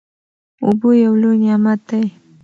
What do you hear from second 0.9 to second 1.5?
یو لوی